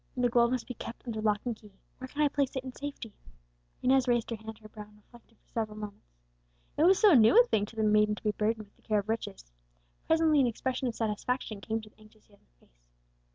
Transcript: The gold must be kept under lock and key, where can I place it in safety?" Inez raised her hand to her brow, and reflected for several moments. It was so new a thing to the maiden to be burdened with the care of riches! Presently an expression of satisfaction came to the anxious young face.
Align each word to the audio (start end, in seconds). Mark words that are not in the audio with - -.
The 0.17 0.29
gold 0.29 0.49
must 0.49 0.65
be 0.65 0.73
kept 0.73 1.05
under 1.05 1.21
lock 1.21 1.41
and 1.45 1.55
key, 1.55 1.73
where 1.99 2.07
can 2.07 2.23
I 2.23 2.27
place 2.27 2.55
it 2.55 2.63
in 2.63 2.73
safety?" 2.73 3.13
Inez 3.83 4.07
raised 4.07 4.31
her 4.31 4.35
hand 4.35 4.55
to 4.55 4.63
her 4.63 4.67
brow, 4.69 4.85
and 4.87 4.95
reflected 4.97 5.37
for 5.37 5.47
several 5.51 5.77
moments. 5.77 6.15
It 6.75 6.85
was 6.85 6.97
so 6.97 7.13
new 7.13 7.39
a 7.39 7.45
thing 7.45 7.67
to 7.67 7.75
the 7.75 7.83
maiden 7.83 8.15
to 8.15 8.23
be 8.23 8.31
burdened 8.31 8.65
with 8.65 8.75
the 8.77 8.81
care 8.81 8.97
of 8.97 9.09
riches! 9.09 9.51
Presently 10.07 10.39
an 10.41 10.47
expression 10.47 10.87
of 10.87 10.95
satisfaction 10.95 11.61
came 11.61 11.81
to 11.81 11.89
the 11.91 11.99
anxious 11.99 12.27
young 12.27 12.47
face. 12.59 12.81